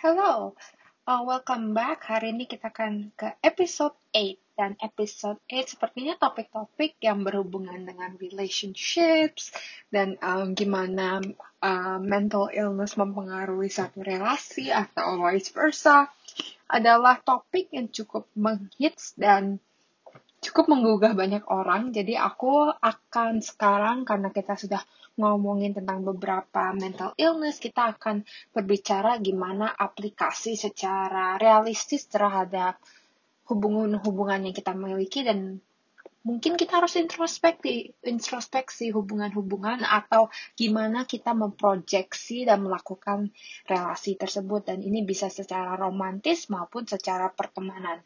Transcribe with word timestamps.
Hello, 0.00 0.56
uh, 1.04 1.20
welcome 1.28 1.76
back. 1.76 2.08
Hari 2.08 2.32
ini 2.32 2.48
kita 2.48 2.72
akan 2.72 3.12
ke 3.12 3.36
episode 3.44 3.92
8 4.16 4.56
dan 4.56 4.72
episode 4.80 5.36
8 5.44 5.76
sepertinya 5.76 6.16
topik-topik 6.16 6.96
yang 7.04 7.20
berhubungan 7.20 7.84
dengan 7.84 8.16
relationships 8.16 9.52
dan 9.92 10.16
um, 10.24 10.56
gimana 10.56 11.20
uh, 11.60 12.00
mental 12.00 12.48
illness 12.48 12.96
mempengaruhi 12.96 13.68
satu 13.68 14.00
relasi 14.00 14.72
atau 14.72 15.20
vice 15.20 15.52
versa 15.52 16.08
adalah 16.64 17.20
topik 17.20 17.68
yang 17.68 17.92
cukup 17.92 18.24
menghits 18.32 19.12
dan 19.20 19.60
cukup 20.40 20.72
menggugah 20.72 21.12
banyak 21.12 21.44
orang. 21.52 21.92
Jadi 21.92 22.16
aku 22.16 22.72
akan 22.72 23.44
sekarang 23.44 24.08
karena 24.08 24.32
kita 24.32 24.56
sudah 24.56 24.80
ngomongin 25.20 25.76
tentang 25.76 26.00
beberapa 26.02 26.72
mental 26.72 27.12
illness, 27.20 27.60
kita 27.60 27.94
akan 27.94 28.24
berbicara 28.56 29.20
gimana 29.20 29.68
aplikasi 29.68 30.56
secara 30.56 31.36
realistis 31.36 32.08
terhadap 32.08 32.80
hubungan-hubungan 33.46 34.48
yang 34.48 34.54
kita 34.56 34.72
miliki 34.72 35.20
dan 35.26 35.60
mungkin 36.20 36.56
kita 36.60 36.84
harus 36.84 37.00
introspeksi 37.00 37.96
introspeksi 38.04 38.92
hubungan-hubungan 38.92 39.82
atau 39.88 40.28
gimana 40.52 41.08
kita 41.08 41.32
memproyeksi 41.32 42.44
dan 42.44 42.60
melakukan 42.60 43.32
relasi 43.64 44.20
tersebut 44.20 44.68
dan 44.68 44.84
ini 44.84 45.00
bisa 45.00 45.32
secara 45.32 45.80
romantis 45.80 46.52
maupun 46.52 46.84
secara 46.84 47.32
pertemanan. 47.32 48.04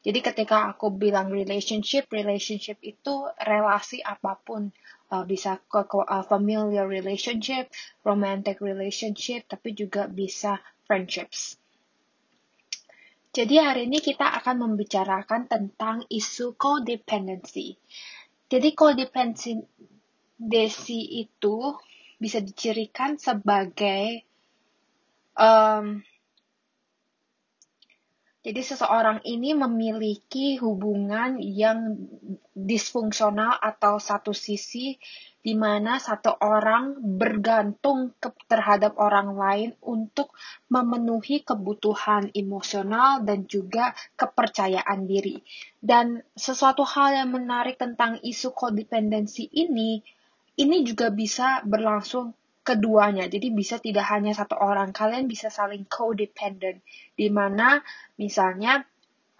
Jadi 0.00 0.24
ketika 0.24 0.72
aku 0.72 0.96
bilang 0.96 1.28
relationship, 1.28 2.08
relationship 2.08 2.80
itu 2.80 3.28
relasi 3.36 4.00
apa 4.00 4.32
pun. 4.40 4.72
Uh, 5.10 5.26
bisa 5.26 5.58
ke, 5.66 5.82
uh, 5.90 6.22
familiar 6.22 6.86
relationship, 6.86 7.66
romantic 8.06 8.62
relationship, 8.62 9.42
tapi 9.50 9.74
juga 9.74 10.06
bisa 10.06 10.62
friendships. 10.86 11.58
Jadi 13.30 13.58
hari 13.58 13.86
ini 13.86 13.98
kita 14.02 14.26
akan 14.42 14.70
membicarakan 14.70 15.50
tentang 15.50 16.06
isu 16.10 16.54
codependency. 16.54 17.78
Jadi 18.50 18.74
codependency 18.74 19.62
itu 21.22 21.56
bisa 22.18 22.42
dicirikan 22.42 23.14
sebagai 23.18 24.26
um, 25.38 26.02
jadi 28.40 28.64
seseorang 28.64 29.20
ini 29.28 29.52
memiliki 29.52 30.56
hubungan 30.64 31.36
yang 31.44 32.08
disfungsional 32.56 33.60
atau 33.60 34.00
satu 34.00 34.32
sisi 34.32 34.96
di 35.44 35.52
mana 35.52 36.00
satu 36.00 36.40
orang 36.40 36.96
bergantung 37.20 38.16
ke, 38.16 38.32
terhadap 38.48 38.96
orang 38.96 39.36
lain 39.36 39.70
untuk 39.84 40.32
memenuhi 40.72 41.44
kebutuhan 41.44 42.32
emosional 42.32 43.28
dan 43.28 43.44
juga 43.44 43.92
kepercayaan 44.16 45.04
diri. 45.04 45.44
Dan 45.76 46.24
sesuatu 46.32 46.80
hal 46.84 47.20
yang 47.20 47.36
menarik 47.36 47.76
tentang 47.76 48.24
isu 48.24 48.56
kodependensi 48.56 49.52
ini, 49.52 50.00
ini 50.56 50.76
juga 50.80 51.12
bisa 51.12 51.60
berlangsung 51.64 52.32
keduanya. 52.60 53.26
Jadi 53.26 53.50
bisa 53.50 53.80
tidak 53.80 54.06
hanya 54.12 54.36
satu 54.36 54.56
orang, 54.56 54.92
kalian 54.92 55.26
bisa 55.26 55.48
saling 55.48 55.88
codependent. 55.88 56.84
Di 57.16 57.28
mana 57.32 57.80
misalnya 58.20 58.84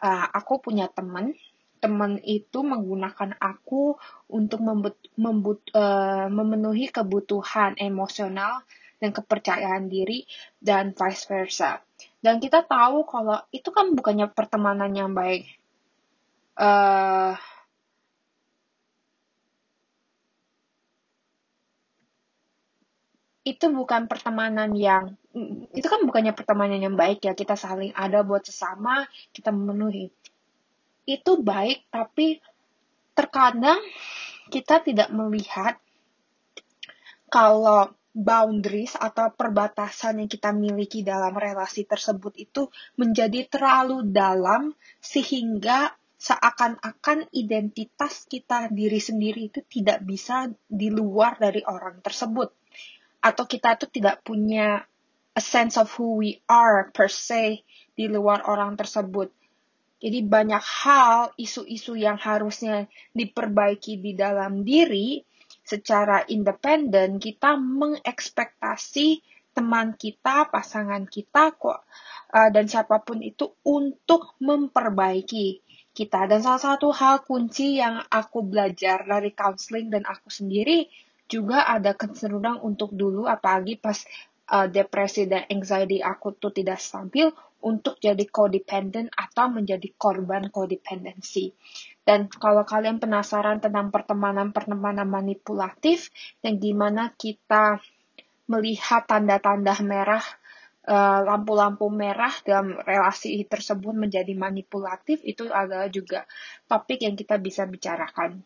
uh, 0.00 0.26
aku 0.32 0.60
punya 0.60 0.88
teman, 0.88 1.36
teman 1.80 2.20
itu 2.24 2.60
menggunakan 2.60 3.36
aku 3.40 3.96
untuk 4.28 4.60
membut, 4.60 4.96
membut, 5.16 5.60
uh, 5.72 6.28
memenuhi 6.28 6.88
kebutuhan 6.92 7.76
emosional 7.80 8.64
dan 9.00 9.16
kepercayaan 9.16 9.88
diri 9.88 10.28
dan 10.60 10.92
vice 10.92 11.24
versa. 11.24 11.80
Dan 12.20 12.36
kita 12.36 12.68
tahu 12.68 13.08
kalau 13.08 13.40
itu 13.48 13.72
kan 13.72 13.96
bukannya 13.96 14.28
pertemanan 14.28 14.92
yang 14.92 15.16
baik. 15.16 15.48
Uh, 16.60 17.32
itu 23.50 23.66
bukan 23.66 24.06
pertemanan 24.06 24.70
yang 24.78 25.18
itu 25.74 25.86
kan 25.86 26.06
bukannya 26.06 26.30
pertemanan 26.34 26.78
yang 26.78 26.94
baik 26.94 27.26
ya 27.26 27.34
kita 27.34 27.58
saling 27.58 27.90
ada 27.98 28.22
buat 28.22 28.46
sesama 28.46 29.10
kita 29.34 29.50
memenuhi. 29.50 30.14
Itu 31.02 31.42
baik 31.42 31.90
tapi 31.90 32.38
terkadang 33.18 33.82
kita 34.54 34.86
tidak 34.86 35.10
melihat 35.10 35.78
kalau 37.30 37.90
boundaries 38.10 38.98
atau 38.98 39.30
perbatasan 39.30 40.22
yang 40.22 40.30
kita 40.30 40.50
miliki 40.50 41.06
dalam 41.06 41.34
relasi 41.34 41.86
tersebut 41.86 42.34
itu 42.38 42.66
menjadi 42.98 43.46
terlalu 43.46 44.10
dalam 44.10 44.74
sehingga 44.98 45.94
seakan-akan 46.20 47.30
identitas 47.32 48.26
kita 48.26 48.68
diri 48.68 48.98
sendiri 48.98 49.48
itu 49.48 49.62
tidak 49.64 50.04
bisa 50.04 50.50
di 50.66 50.90
luar 50.90 51.38
dari 51.38 51.64
orang 51.64 52.02
tersebut 52.02 52.59
atau 53.20 53.44
kita 53.44 53.76
tuh 53.76 53.92
tidak 53.92 54.24
punya 54.24 54.84
a 55.36 55.42
sense 55.42 55.76
of 55.76 55.88
who 55.94 56.18
we 56.18 56.40
are 56.48 56.90
per 56.90 57.08
se 57.12 57.62
di 57.94 58.08
luar 58.08 58.44
orang 58.48 58.74
tersebut. 58.74 59.30
Jadi 60.00 60.24
banyak 60.24 60.64
hal, 60.64 61.36
isu-isu 61.36 61.92
yang 61.92 62.16
harusnya 62.16 62.88
diperbaiki 63.12 64.00
di 64.00 64.16
dalam 64.16 64.64
diri 64.64 65.20
secara 65.60 66.24
independen, 66.32 67.20
kita 67.20 67.60
mengekspektasi 67.60 69.20
teman 69.52 69.92
kita, 70.00 70.48
pasangan 70.48 71.04
kita 71.04 71.52
kok 71.52 71.84
uh, 72.32 72.48
dan 72.48 72.64
siapa 72.64 73.02
pun 73.04 73.20
itu 73.20 73.52
untuk 73.66 74.40
memperbaiki 74.40 75.60
kita. 75.92 76.24
Dan 76.30 76.40
salah 76.40 76.62
satu 76.62 76.94
hal 76.96 77.20
kunci 77.28 77.76
yang 77.76 78.00
aku 78.08 78.40
belajar 78.40 79.04
dari 79.04 79.36
counseling 79.36 79.92
dan 79.92 80.08
aku 80.08 80.32
sendiri 80.32 80.88
juga 81.30 81.62
ada 81.62 81.94
kecenderungan 81.94 82.58
untuk 82.66 82.90
dulu 82.90 83.30
apalagi 83.30 83.78
pas 83.78 84.02
uh, 84.50 84.66
depresi 84.66 85.30
dan 85.30 85.46
anxiety 85.46 86.02
aku 86.02 86.34
tuh 86.34 86.50
tidak 86.50 86.82
stabil 86.82 87.30
untuk 87.62 88.00
jadi 88.00 88.24
codependent 88.26 89.12
atau 89.14 89.52
menjadi 89.52 89.86
korban 89.94 90.48
codependency. 90.50 91.54
Dan 92.02 92.26
kalau 92.26 92.66
kalian 92.66 92.98
penasaran 92.98 93.62
tentang 93.62 93.92
pertemanan-pertemanan 93.92 95.06
manipulatif 95.06 96.10
dan 96.42 96.58
gimana 96.58 97.12
kita 97.14 97.78
melihat 98.50 99.06
tanda-tanda 99.06 99.78
merah 99.84 100.24
uh, 100.88 101.20
lampu-lampu 101.22 101.86
merah 101.92 102.32
dalam 102.42 102.74
relasi 102.82 103.38
tersebut 103.46 103.94
menjadi 103.94 104.32
manipulatif 104.34 105.22
itu 105.22 105.46
adalah 105.46 105.86
juga 105.86 106.26
topik 106.66 107.04
yang 107.04 107.14
kita 107.14 107.38
bisa 107.38 107.68
bicarakan. 107.68 108.42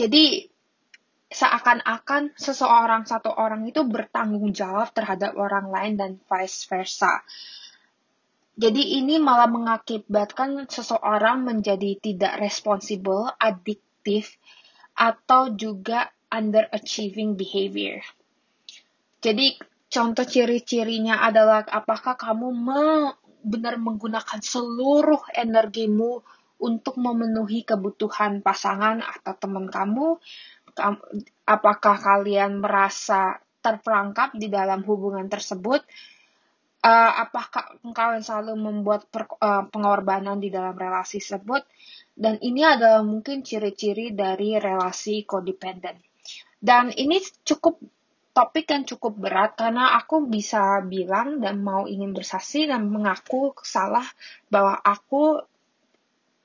Jadi 0.00 0.48
seakan-akan 1.30 2.34
seseorang 2.34 3.06
satu 3.06 3.30
orang 3.30 3.62
itu 3.70 3.86
bertanggung 3.86 4.50
jawab 4.50 4.90
terhadap 4.90 5.38
orang 5.38 5.70
lain 5.70 5.94
dan 5.94 6.10
vice 6.26 6.66
versa. 6.66 7.22
Jadi 8.60 8.98
ini 8.98 9.16
malah 9.22 9.48
mengakibatkan 9.48 10.68
seseorang 10.68 11.46
menjadi 11.46 11.96
tidak 12.02 12.42
responsible, 12.42 13.30
adiktif, 13.40 14.36
atau 14.92 15.54
juga 15.54 16.10
underachieving 16.28 17.38
behavior. 17.38 18.04
Jadi 19.22 19.56
contoh 19.88 20.26
ciri-cirinya 20.26 21.24
adalah 21.24 21.64
apakah 21.64 22.20
kamu 22.20 22.52
benar 23.40 23.80
menggunakan 23.80 24.44
seluruh 24.44 25.24
energimu 25.32 26.20
untuk 26.60 27.00
memenuhi 27.00 27.64
kebutuhan 27.64 28.44
pasangan 28.44 29.00
atau 29.00 29.32
teman 29.40 29.72
kamu 29.72 30.20
apakah 31.46 31.96
kalian 31.98 32.62
merasa 32.62 33.38
terperangkap 33.60 34.34
di 34.36 34.48
dalam 34.48 34.84
hubungan 34.86 35.28
tersebut? 35.28 35.82
Uh, 36.80 37.12
apakah 37.28 37.76
kalian 37.92 38.24
selalu 38.24 38.56
membuat 38.56 39.04
per, 39.12 39.28
uh, 39.36 39.68
pengorbanan 39.68 40.40
di 40.40 40.48
dalam 40.48 40.72
relasi 40.72 41.20
tersebut? 41.20 41.60
Dan 42.16 42.40
ini 42.40 42.64
adalah 42.64 43.04
mungkin 43.04 43.44
ciri-ciri 43.44 44.16
dari 44.16 44.56
relasi 44.56 45.28
codependent. 45.28 46.00
Dan 46.56 46.92
ini 46.92 47.20
cukup 47.44 47.80
topik 48.30 48.70
yang 48.70 48.86
cukup 48.86 49.18
berat 49.18 49.58
karena 49.58 49.98
aku 49.98 50.24
bisa 50.24 50.80
bilang 50.86 51.42
dan 51.42 51.60
mau 51.60 51.84
ingin 51.84 52.14
bersaksi 52.14 52.64
dan 52.64 52.86
mengaku 52.88 53.52
salah 53.60 54.06
bahwa 54.48 54.78
aku 54.80 55.42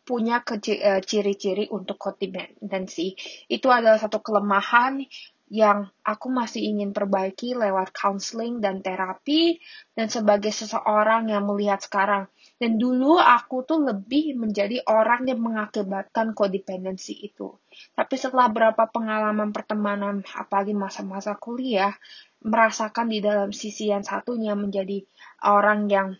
punya 0.06 0.46
eh, 0.46 1.02
ciri-ciri 1.02 1.66
untuk 1.74 1.98
codependency. 1.98 3.18
Itu 3.50 3.74
adalah 3.74 3.98
satu 3.98 4.22
kelemahan 4.22 5.02
yang 5.46 5.94
aku 6.02 6.34
masih 6.34 6.74
ingin 6.74 6.90
perbaiki 6.90 7.54
lewat 7.54 7.94
counseling 7.94 8.66
dan 8.66 8.82
terapi 8.82 9.62
dan 9.94 10.10
sebagai 10.10 10.50
seseorang 10.50 11.30
yang 11.30 11.46
melihat 11.46 11.86
sekarang. 11.86 12.26
Dan 12.58 12.82
dulu 12.82 13.22
aku 13.22 13.62
tuh 13.62 13.78
lebih 13.86 14.34
menjadi 14.42 14.82
orang 14.90 15.30
yang 15.30 15.38
mengakibatkan 15.46 16.34
codependency 16.34 17.30
itu. 17.30 17.62
Tapi 17.94 18.16
setelah 18.18 18.50
beberapa 18.50 18.90
pengalaman 18.90 19.54
pertemanan, 19.54 20.26
apalagi 20.34 20.74
masa-masa 20.74 21.38
kuliah, 21.38 21.94
merasakan 22.42 23.14
di 23.14 23.22
dalam 23.22 23.54
sisi 23.54 23.94
yang 23.94 24.02
satunya 24.02 24.58
menjadi 24.58 25.06
orang 25.46 25.86
yang 25.90 26.18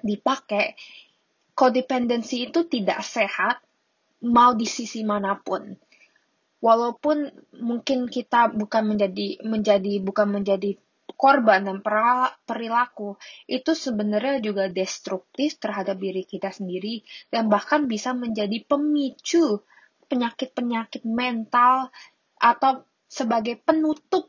dipakai, 0.00 0.72
codependency 1.56 2.52
itu 2.52 2.68
tidak 2.68 3.00
sehat, 3.00 3.64
mau 4.28 4.52
di 4.52 4.68
sisi 4.68 5.00
mana 5.02 5.40
pun. 5.40 5.72
Walaupun 6.60 7.32
mungkin 7.64 8.06
kita 8.12 8.52
bukan 8.52 8.96
menjadi 8.96 9.40
menjadi 9.44 10.00
bukan 10.04 10.40
menjadi 10.40 10.76
korban 11.16 11.64
dan 11.64 11.80
perilaku 12.44 13.16
itu 13.48 13.72
sebenarnya 13.72 14.42
juga 14.44 14.68
destruktif 14.68 15.56
terhadap 15.56 15.96
diri 15.96 16.28
kita 16.28 16.52
sendiri 16.52 17.00
dan 17.32 17.48
bahkan 17.48 17.88
bisa 17.88 18.12
menjadi 18.12 18.60
pemicu 18.68 19.64
penyakit-penyakit 20.10 21.08
mental 21.08 21.88
atau 22.36 22.84
sebagai 23.06 23.56
penutup 23.62 24.28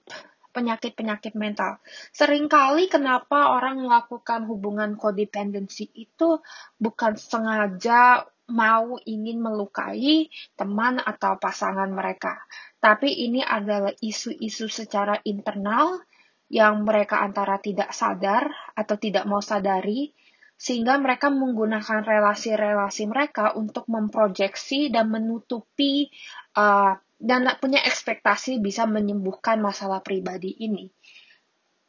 penyakit-penyakit 0.58 1.38
mental. 1.38 1.78
Seringkali 2.18 2.90
kenapa 2.90 3.54
orang 3.54 3.86
melakukan 3.86 4.50
hubungan 4.50 4.98
codependency 4.98 5.94
itu 5.94 6.42
bukan 6.82 7.14
sengaja 7.14 8.26
mau 8.50 8.98
ingin 9.06 9.44
melukai 9.44 10.32
teman 10.58 10.98
atau 10.98 11.38
pasangan 11.38 11.94
mereka. 11.94 12.42
Tapi 12.82 13.30
ini 13.30 13.46
adalah 13.46 13.94
isu-isu 14.02 14.66
secara 14.66 15.22
internal 15.28 16.02
yang 16.48 16.88
mereka 16.88 17.20
antara 17.20 17.60
tidak 17.60 17.92
sadar 17.92 18.48
atau 18.72 18.96
tidak 18.96 19.28
mau 19.28 19.44
sadari, 19.44 20.16
sehingga 20.56 20.96
mereka 20.98 21.28
menggunakan 21.28 22.08
relasi-relasi 22.08 23.04
mereka 23.12 23.54
untuk 23.54 23.86
memproyeksi 23.92 24.90
dan 24.90 25.12
menutupi 25.12 26.08
uh, 26.56 26.96
dan 27.18 27.50
punya 27.58 27.82
ekspektasi 27.82 28.62
bisa 28.62 28.86
menyembuhkan 28.86 29.58
masalah 29.58 30.06
pribadi 30.06 30.54
ini. 30.62 30.90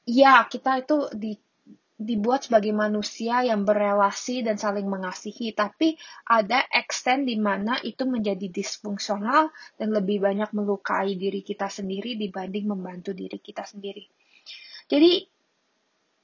Ya, 0.09 0.41
kita 0.49 0.81
itu 0.81 1.13
di 1.13 1.37
dibuat 1.99 2.47
sebagai 2.47 2.71
manusia 2.71 3.43
yang 3.43 3.67
berelasi 3.67 4.47
dan 4.47 4.55
saling 4.55 4.87
mengasihi, 4.87 5.51
tapi 5.51 5.99
ada 6.31 6.63
extent 6.71 7.27
di 7.27 7.35
mana 7.35 7.75
itu 7.83 8.07
menjadi 8.07 8.47
disfungsional 8.47 9.51
dan 9.75 9.91
lebih 9.91 10.23
banyak 10.23 10.55
melukai 10.55 11.19
diri 11.19 11.43
kita 11.43 11.67
sendiri 11.67 12.15
dibanding 12.15 12.71
membantu 12.71 13.11
diri 13.11 13.43
kita 13.43 13.67
sendiri. 13.67 14.07
Jadi 14.87 15.27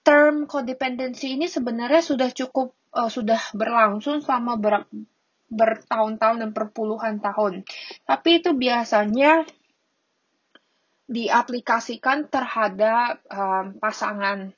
term 0.06 0.46
codependency 0.46 1.34
ini 1.34 1.50
sebenarnya 1.50 2.06
sudah 2.06 2.30
cukup 2.30 2.70
uh, 2.94 3.10
sudah 3.10 3.42
berlangsung 3.50 4.22
selama 4.22 4.54
ber, 4.54 4.86
bertahun-tahun 5.54 6.42
dan 6.42 6.50
perpuluhan 6.50 7.22
tahun. 7.22 7.62
Tapi 8.02 8.42
itu 8.42 8.50
biasanya 8.52 9.46
diaplikasikan 11.06 12.32
terhadap 12.32 13.20
um, 13.28 13.76
pasangan 13.78 14.50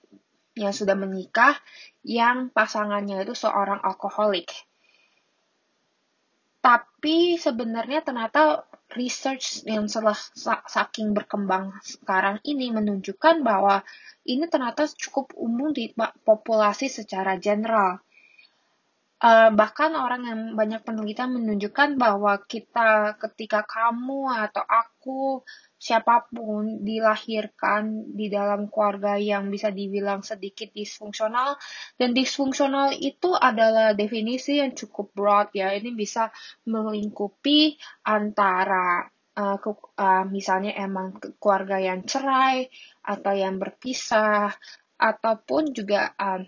yang 0.56 0.72
sudah 0.72 0.96
menikah 0.96 1.58
yang 2.00 2.48
pasangannya 2.48 3.22
itu 3.22 3.36
seorang 3.36 3.82
alkoholik. 3.84 4.48
Tapi 6.64 7.38
sebenarnya 7.38 8.02
ternyata 8.02 8.66
research 8.94 9.62
yang 9.68 9.86
setelah 9.86 10.18
saking 10.66 11.14
berkembang 11.14 11.76
sekarang 11.84 12.42
ini 12.42 12.72
menunjukkan 12.74 13.42
bahwa 13.42 13.86
ini 14.26 14.50
ternyata 14.50 14.90
cukup 14.90 15.30
umum 15.38 15.70
di 15.70 15.94
populasi 16.26 16.90
secara 16.90 17.38
general. 17.38 18.02
Uh, 19.26 19.50
bahkan 19.50 19.90
orang 19.98 20.22
yang 20.22 20.40
banyak 20.54 20.86
penelitian 20.86 21.34
menunjukkan 21.34 21.98
bahwa 21.98 22.38
kita 22.46 23.18
ketika 23.18 23.66
kamu 23.66 24.30
atau 24.30 24.62
aku 24.62 25.42
siapa 25.74 26.30
pun 26.30 26.86
dilahirkan 26.86 28.14
di 28.14 28.30
dalam 28.30 28.70
keluarga 28.70 29.18
yang 29.18 29.50
bisa 29.50 29.74
dibilang 29.74 30.22
sedikit 30.22 30.70
disfungsional 30.70 31.58
dan 31.98 32.14
disfungsional 32.14 32.94
itu 32.94 33.34
adalah 33.34 33.98
definisi 33.98 34.62
yang 34.62 34.78
cukup 34.78 35.10
broad 35.10 35.50
ya. 35.58 35.74
Ini 35.74 35.90
bisa 35.90 36.30
melingkupi 36.70 37.74
antara 38.06 39.10
uh, 39.34 39.58
uh, 39.58 40.24
misalnya 40.30 40.70
emang 40.78 41.18
keluarga 41.42 41.82
yang 41.82 42.06
cerai 42.06 42.70
atau 43.02 43.34
yang 43.34 43.58
berpisah 43.58 44.54
ataupun 45.02 45.74
juga 45.74 46.14
uh, 46.14 46.46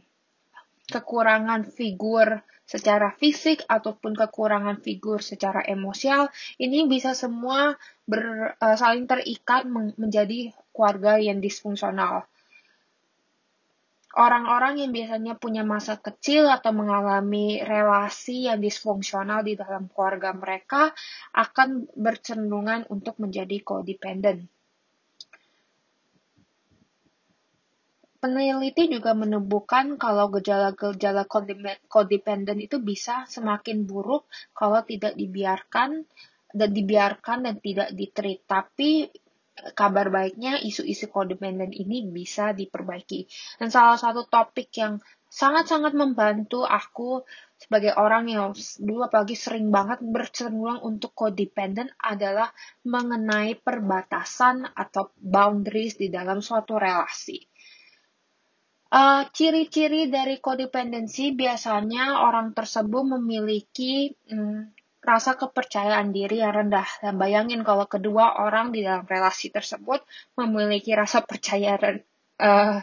kekurangan 0.89 1.69
figur 1.69 2.39
secara 2.69 3.17
fisik 3.17 3.65
ataupun 3.65 4.13
kekurangan 4.13 4.85
figur 4.85 5.25
secara 5.25 5.65
emosial, 5.65 6.29
ini 6.61 6.85
bisa 6.85 7.17
semua 7.17 7.81
ber, 8.05 8.55
uh, 8.61 8.77
saling 8.77 9.09
terikat 9.09 9.65
menjadi 9.97 10.53
keluarga 10.77 11.17
yang 11.17 11.41
disfungsional. 11.41 12.29
Orang-orang 14.19 14.83
yang 14.83 14.91
biasanya 14.93 15.39
punya 15.39 15.65
masa 15.65 15.97
kecil 15.97 16.49
atau 16.49 16.75
mengalami 16.75 17.61
relasi 17.65 18.51
yang 18.51 18.61
disfungsional 18.61 19.47
di 19.47 19.57
dalam 19.57 19.89
keluarga 19.89 20.35
mereka 20.37 20.93
akan 21.33 21.89
bercenderungan 21.97 22.89
untuk 22.93 23.17
menjadi 23.21 23.63
codependent. 23.65 24.49
Peneliti 28.19 28.91
juga 28.91 29.15
menemukan 29.15 29.95
kalau 29.95 30.27
gejala-gejala 30.35 31.23
codependent 31.87 32.59
itu 32.59 32.83
bisa 32.83 33.31
semakin 33.31 33.87
buruk 33.87 34.27
kalau 34.51 34.83
tidak 34.83 35.15
dibiarkan 35.15 36.03
dan 36.51 36.71
dibiarkan 36.75 37.47
dan 37.47 37.57
tidak 37.63 37.95
ditreat. 37.95 38.43
Tapi 38.43 39.07
kabar 39.75 40.11
baiknya 40.11 40.59
isu-isu 40.63 41.11
codependent 41.11 41.75
ini 41.75 42.11
bisa 42.11 42.51
diperbaiki. 42.55 43.27
Dan 43.59 43.71
salah 43.71 43.99
satu 43.99 44.27
topik 44.27 44.71
yang 44.79 44.99
sangat-sangat 45.29 45.93
membantu 45.99 46.63
aku 46.65 47.27
sebagai 47.59 47.93
orang 47.99 48.31
yang 48.31 48.55
dulu 48.79 49.07
apalagi 49.07 49.35
sering 49.35 49.69
banget 49.69 49.99
bercenderung 50.03 50.79
untuk 50.87 51.13
codependent 51.13 51.91
adalah 51.99 52.55
mengenai 52.87 53.59
perbatasan 53.59 54.75
atau 54.79 55.11
boundaries 55.19 55.99
di 55.99 56.07
dalam 56.07 56.39
suatu 56.39 56.79
relasi. 56.79 57.48
Uh, 58.89 59.29
ciri-ciri 59.37 60.09
dari 60.09 60.41
codependency 60.41 61.37
biasanya 61.37 62.25
orang 62.25 62.57
tersebut 62.57 63.05
memiliki 63.21 64.17
um, 64.33 64.65
rasa 65.05 65.37
kepercayaan 65.37 66.09
diri 66.09 66.41
yang 66.41 66.57
rendah. 66.57 66.89
Dan 67.05 67.21
bayangin 67.21 67.61
kalau 67.69 67.85
kedua 67.85 68.41
orang 68.41 68.73
di 68.73 68.81
dalam 68.81 69.05
relasi 69.05 69.53
tersebut 69.53 70.01
memiliki 70.41 70.97
rasa 70.97 71.21
percaya 71.21 71.77
uh, 72.41 72.81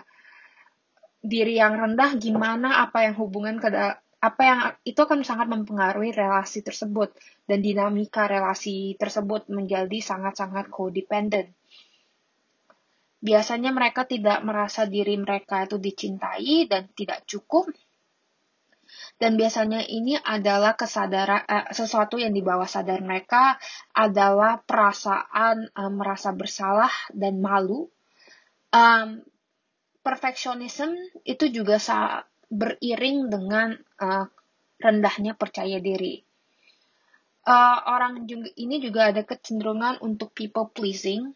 diri 1.26 1.58
yang 1.58 1.74
rendah, 1.74 2.14
gimana 2.22 2.86
apa 2.86 3.10
yang 3.10 3.18
hubungan 3.18 3.58
ke 3.58 3.74
apa 4.26 4.42
yang 4.42 4.60
itu 4.86 4.98
akan 4.98 5.22
sangat 5.22 5.46
mempengaruhi 5.50 6.10
relasi 6.10 6.66
tersebut 6.66 7.14
dan 7.46 7.62
dinamika 7.62 8.26
relasi 8.26 8.98
tersebut 8.98 9.46
menjadi 9.54 10.02
sangat-sangat 10.02 10.70
codependent. 10.70 11.50
Biasanya 13.26 13.74
mereka 13.74 14.06
tidak 14.06 14.46
merasa 14.46 14.86
diri 14.86 15.18
mereka 15.18 15.66
itu 15.66 15.82
dicintai 15.82 16.70
dan 16.70 16.86
tidak 16.94 17.26
cukup. 17.26 17.74
Dan 19.18 19.34
biasanya 19.34 19.82
ini 19.82 20.14
adalah 20.14 20.78
kesadaran 20.78 21.42
eh, 21.50 21.66
sesuatu 21.74 22.22
yang 22.22 22.38
di 22.38 22.46
bawah 22.46 22.70
sadar 22.70 23.02
mereka 23.02 23.58
adalah 23.98 24.62
perasaan 24.62 25.74
eh, 25.74 25.92
merasa 25.92 26.38
bersalah 26.38 26.94
dan 27.18 27.42
malu. 27.42 27.90
Um, 28.76 29.24
perfectionism 30.06 30.94
itu 31.26 31.50
juga 31.50 31.82
beriring 32.52 33.32
dengan 33.32 33.74
uh, 34.04 34.30
rendahnya 34.78 35.34
percaya 35.34 35.82
diri. 35.82 36.22
Uh, 37.42 37.78
orang 37.90 38.30
juga, 38.30 38.54
ini 38.54 38.78
juga 38.78 39.10
ada 39.10 39.26
kecenderungan 39.26 39.98
untuk 40.06 40.30
people 40.38 40.70
pleasing 40.70 41.34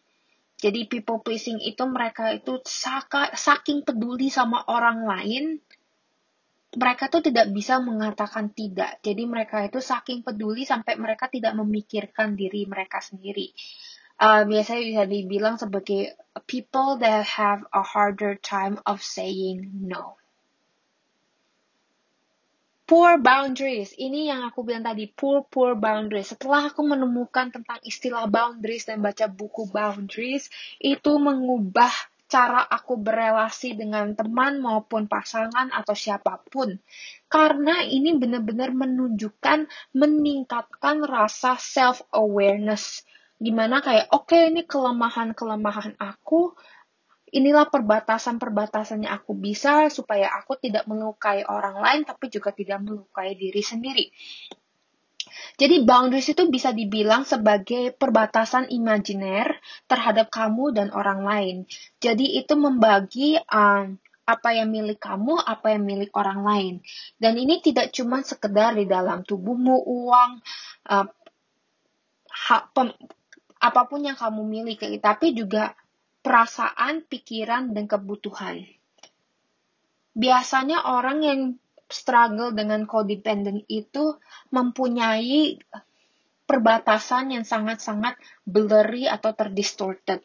jadi 0.60 0.92
people 0.92 1.24
pleasing 1.24 1.64
itu 1.64 1.88
mereka 1.88 2.36
itu 2.36 2.60
saka, 2.68 3.32
saking 3.32 3.88
peduli 3.88 4.28
sama 4.28 4.68
orang 4.68 5.08
lain, 5.08 5.46
mereka 6.76 7.08
tuh 7.08 7.24
tidak 7.24 7.50
bisa 7.56 7.80
mengatakan 7.80 8.52
tidak. 8.52 9.00
Jadi 9.00 9.24
mereka 9.24 9.64
itu 9.64 9.80
saking 9.80 10.22
peduli 10.22 10.68
sampai 10.68 11.00
mereka 11.00 11.32
tidak 11.32 11.56
memikirkan 11.56 12.36
diri 12.36 12.68
mereka 12.68 13.00
sendiri. 13.00 13.56
Uh, 14.20 14.44
biasanya 14.44 14.84
bisa 14.84 15.04
dibilang 15.08 15.56
sebagai 15.56 16.20
people 16.44 17.00
that 17.00 17.24
have 17.24 17.64
a 17.72 17.80
harder 17.80 18.36
time 18.36 18.76
of 18.84 19.00
saying 19.00 19.64
no. 19.80 20.19
Poor 22.90 23.22
boundaries. 23.22 23.94
Ini 23.94 24.34
yang 24.34 24.42
aku 24.50 24.66
bilang 24.66 24.82
tadi, 24.82 25.06
poor 25.06 25.46
poor 25.46 25.78
boundaries. 25.78 26.34
Setelah 26.34 26.74
aku 26.74 26.82
menemukan 26.82 27.54
tentang 27.54 27.78
istilah 27.86 28.26
boundaries 28.26 28.90
dan 28.90 29.06
baca 29.06 29.30
buku 29.30 29.70
boundaries, 29.70 30.50
itu 30.82 31.12
mengubah 31.22 31.94
cara 32.26 32.66
aku 32.66 32.98
berelasi 32.98 33.78
dengan 33.78 34.18
teman 34.18 34.58
maupun 34.58 35.06
pasangan 35.06 35.70
atau 35.70 35.94
siapa 35.94 36.42
pun. 36.50 36.82
Karena 37.30 37.86
ini 37.86 38.18
benar-benar 38.18 38.74
menunjukkan, 38.74 39.70
meningkatkan 39.94 41.06
rasa 41.06 41.62
self-awareness. 41.62 43.06
Gimana 43.38 43.86
kayak, 43.86 44.10
oke 44.18 44.34
okay, 44.34 44.50
ini 44.50 44.66
kelemahan-kelemahan 44.66 45.94
aku, 46.02 46.58
inilah 47.32 47.70
perbatasan-perbatasannya 47.70 49.10
aku 49.10 49.38
bisa 49.38 49.88
supaya 49.94 50.30
aku 50.38 50.58
tidak 50.58 50.86
melukai 50.90 51.46
orang 51.46 51.80
lain 51.80 52.02
tapi 52.06 52.30
juga 52.30 52.54
tidak 52.54 52.82
melukai 52.82 53.38
diri 53.38 53.62
sendiri. 53.64 54.06
Jadi 55.60 55.84
boundaries 55.84 56.32
itu 56.32 56.48
bisa 56.48 56.72
dibilang 56.72 57.28
sebagai 57.28 57.92
perbatasan 57.94 58.72
imajiner 58.72 59.60
terhadap 59.86 60.32
kamu 60.32 60.72
dan 60.72 60.88
orang 60.96 61.22
lain. 61.22 61.58
Jadi 62.00 62.40
itu 62.40 62.56
membagi 62.56 63.38
um, 63.52 64.00
apa 64.30 64.50
yang 64.54 64.70
milik 64.70 65.02
kamu, 65.02 65.42
apa 65.42 65.74
yang 65.74 65.84
milik 65.84 66.14
orang 66.14 66.46
lain. 66.46 66.74
Dan 67.18 67.36
ini 67.36 67.60
tidak 67.66 67.90
cuma 67.92 68.22
sekedar 68.22 68.78
di 68.78 68.86
dalam 68.86 69.26
tubuhmu, 69.26 69.84
uang, 69.84 70.32
uh, 70.90 71.08
hak, 72.30 72.64
pem, 72.72 72.94
apa 73.60 73.82
pun 73.90 74.06
yang 74.06 74.16
kamu 74.16 74.46
miliki, 74.46 75.02
tapi 75.02 75.36
juga 75.36 75.76
perasaan, 76.20 77.06
pikiran, 77.08 77.72
dan 77.72 77.86
kebutuhan. 77.88 78.66
Biasanya 80.14 80.84
orang 80.90 81.18
yang 81.24 81.42
struggle 81.90 82.54
dengan 82.54 82.86
codependent 82.86 83.66
itu 83.72 84.20
mempunyai 84.54 85.58
perbatasan 86.46 87.34
yang 87.34 87.46
sangat-sangat 87.46 88.18
blurry 88.46 89.06
atau 89.06 89.34
terdistorted 89.34 90.22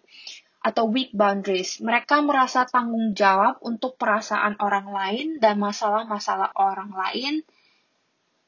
atau 0.64 0.88
weak 0.88 1.12
boundaries. 1.12 1.78
Mereka 1.84 2.24
merasa 2.24 2.64
tanggung 2.64 3.12
jawab 3.12 3.60
untuk 3.60 4.00
perasaan 4.00 4.56
orang 4.60 4.88
lain 4.88 5.26
dan 5.36 5.60
masalah-masalah 5.60 6.56
orang 6.56 6.90
lain 6.96 7.44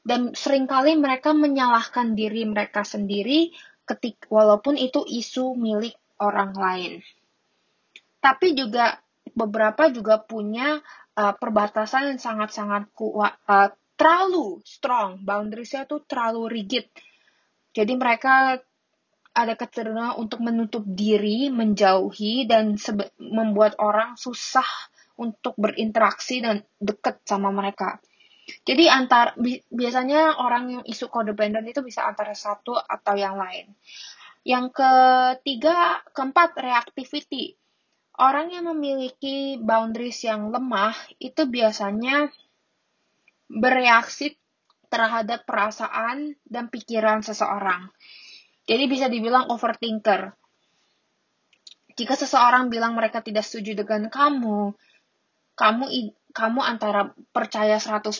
dan 0.07 0.31
sering 0.31 0.71
kali 0.71 0.95
mereka 0.95 1.35
menyalahkan 1.35 2.15
diri 2.15 2.47
mereka 2.47 2.87
sendiri 2.87 3.51
ketik 3.83 4.23
walaupun 4.31 4.79
itu 4.79 5.03
isu 5.03 5.59
milik 5.59 5.99
orang 6.23 6.55
lain 6.55 7.03
tapi 8.27 8.51
juga 8.51 8.99
beberapa 9.31 9.87
juga 9.87 10.19
punya 10.19 10.83
uh, 11.15 11.31
perbatasan 11.39 12.11
yang 12.11 12.19
sangat-sangat 12.19 12.91
kuat, 12.91 13.39
uh, 13.47 13.71
terlalu 13.95 14.59
strong, 14.67 15.23
boundariesnya 15.23 15.87
tuh 15.87 16.03
terlalu 16.03 16.59
rigid. 16.59 16.91
Jadi 17.71 17.95
mereka 17.95 18.59
ada 19.31 19.53
kecenderungan 19.55 20.19
untuk 20.19 20.43
menutup 20.43 20.83
diri, 20.83 21.47
menjauhi, 21.47 22.51
dan 22.51 22.75
membuat 23.15 23.79
orang 23.79 24.19
susah 24.19 24.67
untuk 25.15 25.55
berinteraksi 25.55 26.43
dan 26.43 26.67
dekat 26.83 27.23
sama 27.23 27.47
mereka. 27.55 28.03
Jadi 28.67 28.91
antar 28.91 29.39
bi 29.39 29.59
biasanya 29.71 30.35
orang 30.43 30.63
yang 30.79 30.83
isu 30.83 31.07
codependent 31.07 31.63
itu 31.63 31.79
bisa 31.79 32.03
antara 32.03 32.35
satu 32.35 32.75
atau 32.75 33.15
yang 33.15 33.39
lain. 33.39 33.71
Yang 34.43 34.75
ketiga, 34.75 36.03
keempat, 36.11 36.59
reactivity. 36.59 37.55
Orang 38.17 38.49
yang 38.49 38.65
memiliki 38.65 39.61
boundaries 39.61 40.25
yang 40.25 40.49
lemah 40.49 40.97
itu 41.21 41.45
biasanya 41.45 42.33
bereaksi 43.45 44.33
terhadap 44.89 45.45
perasaan 45.45 46.33
dan 46.49 46.73
pikiran 46.73 47.21
seseorang. 47.21 47.93
Jadi 48.65 48.83
bisa 48.89 49.05
dibilang 49.05 49.53
overthinker. 49.53 50.33
Jika 51.93 52.13
seseorang 52.17 52.73
bilang 52.73 52.97
mereka 52.97 53.21
tidak 53.21 53.45
setuju 53.45 53.85
dengan 53.85 54.09
kamu, 54.09 54.73
kamu 55.53 55.85
kamu 56.33 56.61
antara 56.61 57.13
percaya 57.33 57.77
100% 57.77 58.17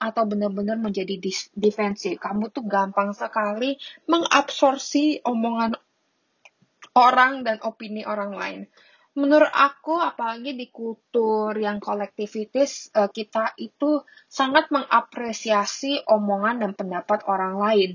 atau 0.00 0.22
benar-benar 0.24 0.80
menjadi 0.80 1.20
defensif. 1.52 2.16
Kamu 2.16 2.48
tuh 2.48 2.64
gampang 2.64 3.12
sekali 3.12 3.76
mengabsorpsi 4.08 5.20
omongan 5.24 5.76
orang 6.96 7.44
dan 7.44 7.60
opini 7.60 8.08
orang 8.08 8.32
lain 8.32 8.60
menurut 9.14 9.50
aku 9.50 9.94
apalagi 10.02 10.58
di 10.58 10.66
kultur 10.74 11.54
yang 11.54 11.78
kolektivitis 11.78 12.90
uh, 12.98 13.06
kita 13.06 13.54
itu 13.62 14.02
sangat 14.26 14.74
mengapresiasi 14.74 16.02
omongan 16.10 16.66
dan 16.66 16.72
pendapat 16.74 17.22
orang 17.30 17.54
lain. 17.58 17.90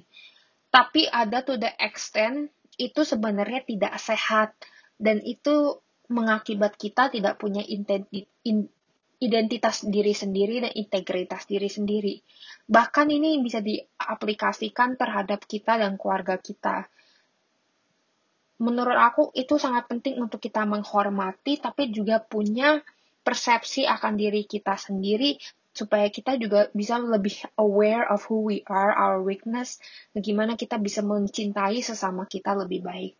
Tapi 0.71 1.11
ada 1.11 1.43
to 1.43 1.59
the 1.59 1.71
extent 1.81 2.51
itu 2.79 3.03
sebenarnya 3.03 3.67
tidak 3.67 3.99
sehat 3.99 4.55
dan 4.95 5.19
itu 5.27 5.83
mengakibat 6.07 6.79
kita 6.79 7.11
tidak 7.11 7.35
punya 7.37 7.61
identitas 9.19 9.83
diri 9.83 10.15
sendiri 10.15 10.63
dan 10.63 10.71
integritas 10.73 11.43
diri 11.45 11.67
sendiri. 11.67 12.15
Bahkan 12.65 13.07
ini 13.11 13.43
bisa 13.43 13.59
diaplikasikan 13.59 14.95
terhadap 14.95 15.43
kita 15.43 15.75
dan 15.77 15.99
keluarga 15.99 16.39
kita 16.39 16.87
menurut 18.59 18.95
aku 18.95 19.31
itu 19.33 19.55
sangat 19.55 19.87
penting 19.87 20.19
untuk 20.19 20.43
kita 20.43 20.67
menghormati 20.67 21.59
tapi 21.63 21.89
juga 21.95 22.19
punya 22.19 22.83
persepsi 23.23 23.87
akan 23.87 24.19
diri 24.19 24.43
kita 24.43 24.75
sendiri 24.75 25.39
supaya 25.71 26.11
kita 26.11 26.35
juga 26.35 26.67
bisa 26.75 26.99
lebih 26.99 27.45
aware 27.55 28.03
of 28.11 28.25
who 28.27 28.43
we 28.43 28.59
are, 28.67 28.91
our 28.91 29.23
weakness, 29.23 29.79
dan 30.11 30.19
gimana 30.25 30.59
kita 30.59 30.75
bisa 30.75 30.99
mencintai 30.99 31.79
sesama 31.79 32.27
kita 32.27 32.51
lebih 32.57 32.83
baik. 32.83 33.15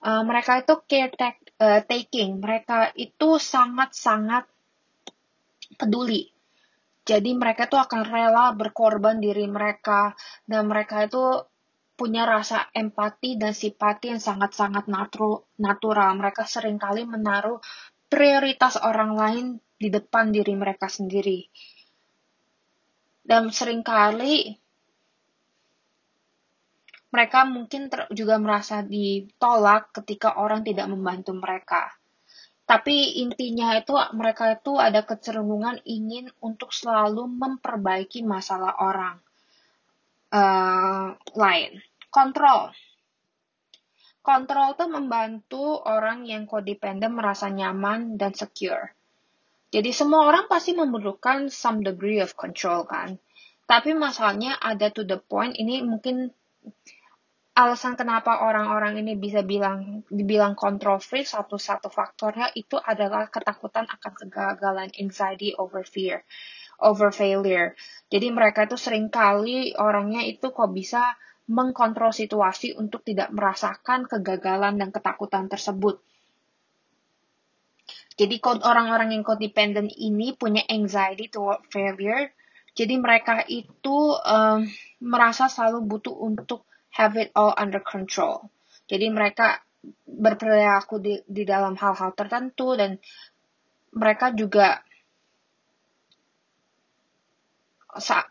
Uh, 0.00 0.24
mereka 0.24 0.60
itu 0.60 0.76
care 0.84 1.12
take, 1.12 1.40
uh, 1.60 1.80
taking, 1.84 2.40
mereka 2.40 2.92
itu 2.96 3.40
sangat-sangat 3.40 4.44
peduli. 5.76 6.28
Jadi 7.04 7.32
mereka 7.32 7.64
itu 7.64 7.80
akan 7.80 8.06
rela 8.06 8.52
berkorban 8.52 9.16
diri 9.18 9.48
mereka 9.48 10.12
dan 10.44 10.68
mereka 10.68 11.08
itu 11.08 11.48
punya 12.00 12.24
rasa 12.24 12.72
empati 12.72 13.36
dan 13.36 13.52
simpati 13.52 14.08
yang 14.08 14.24
sangat-sangat 14.24 14.88
natural. 15.60 16.10
Mereka 16.16 16.48
sering 16.48 16.80
kali 16.80 17.04
menaruh 17.04 17.60
prioritas 18.08 18.80
orang 18.80 19.12
lain 19.12 19.46
di 19.76 19.92
depan 19.92 20.32
diri 20.32 20.56
mereka 20.56 20.88
sendiri. 20.88 21.44
Dan 23.20 23.52
sering 23.52 23.84
kali 23.84 24.56
mereka 27.12 27.44
mungkin 27.44 27.92
juga 28.16 28.40
merasa 28.40 28.80
ditolak 28.80 29.92
ketika 30.00 30.40
orang 30.40 30.64
tidak 30.64 30.88
membantu 30.88 31.36
mereka. 31.36 31.92
Tapi 32.64 33.20
intinya 33.20 33.76
itu 33.76 33.92
mereka 34.16 34.56
itu 34.56 34.78
ada 34.80 35.04
kecenderungan 35.04 35.84
ingin 35.84 36.32
untuk 36.40 36.72
selalu 36.72 37.26
memperbaiki 37.28 38.24
masalah 38.24 38.78
orang 38.78 39.18
uh, 40.30 41.18
lain. 41.34 41.82
Kontrol. 42.10 42.74
Kontrol 44.20 44.74
itu 44.74 44.86
membantu 44.90 45.78
orang 45.86 46.26
yang 46.26 46.44
codependent 46.44 47.14
merasa 47.14 47.48
nyaman 47.48 48.18
dan 48.18 48.34
secure. 48.34 48.92
Jadi 49.70 49.94
semua 49.94 50.26
orang 50.26 50.50
pasti 50.50 50.74
memerlukan 50.74 51.46
some 51.46 51.86
degree 51.86 52.18
of 52.18 52.34
control 52.34 52.82
kan. 52.82 53.22
Tapi 53.70 53.94
masalahnya 53.94 54.58
ada 54.58 54.90
to 54.90 55.06
the 55.06 55.22
point 55.22 55.54
ini 55.54 55.86
mungkin 55.86 56.34
alasan 57.54 57.94
kenapa 57.94 58.42
orang-orang 58.42 58.98
ini 58.98 59.14
bisa 59.14 59.46
bilang 59.46 60.02
dibilang 60.10 60.58
control 60.58 60.98
free 60.98 61.22
satu-satu 61.22 61.86
faktornya 61.86 62.50
itu 62.58 62.74
adalah 62.74 63.30
ketakutan 63.30 63.86
akan 63.86 64.12
kegagalan 64.18 64.90
anxiety 64.98 65.54
over 65.54 65.86
fear 65.86 66.26
over 66.82 67.12
failure. 67.14 67.76
Jadi 68.10 68.32
mereka 68.32 68.66
itu 68.66 68.74
sering 68.74 69.12
kali 69.12 69.76
orangnya 69.76 70.24
itu 70.24 70.50
kok 70.50 70.72
bisa 70.74 71.14
mengkontrol 71.50 72.14
situasi 72.14 72.78
untuk 72.78 73.02
tidak 73.02 73.34
merasakan 73.34 74.06
kegagalan 74.06 74.78
dan 74.78 74.94
ketakutan 74.94 75.50
tersebut. 75.50 75.98
Jadi 78.14 78.36
orang-orang 78.44 79.16
yang 79.16 79.24
codependent 79.26 79.90
ini 79.96 80.36
punya 80.38 80.62
anxiety 80.70 81.26
toward 81.26 81.66
failure. 81.72 82.30
Jadi 82.76 82.94
mereka 83.02 83.42
itu 83.50 84.14
um, 84.14 84.62
merasa 85.02 85.50
selalu 85.50 85.90
butuh 85.90 86.14
untuk 86.14 86.68
have 86.94 87.18
it 87.18 87.34
all 87.34 87.50
under 87.58 87.82
control. 87.82 88.46
Jadi 88.86 89.10
mereka 89.10 89.58
berperilaku 90.06 91.00
di, 91.02 91.14
di 91.24 91.42
dalam 91.42 91.74
hal-hal 91.74 92.12
tertentu 92.14 92.76
dan 92.76 93.00
mereka 93.96 94.30
juga 94.36 94.84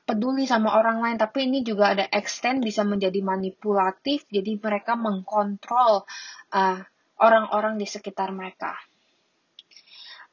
peduli 0.08 0.48
sama 0.48 0.80
orang 0.80 1.04
lain, 1.04 1.18
tapi 1.20 1.52
ini 1.52 1.60
juga 1.64 1.92
ada 1.92 2.06
extend 2.10 2.64
bisa 2.64 2.88
menjadi 2.88 3.20
manipulatif, 3.20 4.24
jadi 4.32 4.56
mereka 4.56 4.96
mengkontrol 4.96 6.08
uh, 6.56 6.80
orang-orang 7.20 7.76
di 7.76 7.84
sekitar 7.84 8.32
mereka. 8.32 8.76